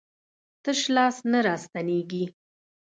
[0.63, 2.23] تش لاس نه راستنېږي.